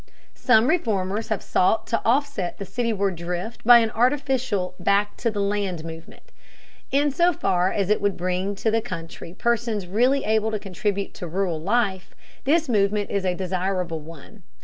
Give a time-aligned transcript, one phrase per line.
[0.33, 5.39] Some reformers have sought to offset the cityward drift by an artificial "back to the
[5.39, 6.23] land" movement.
[6.89, 11.13] In so far as it would bring to the country persons really able to contribute
[11.13, 14.41] to rural life, this movement is a desirable one.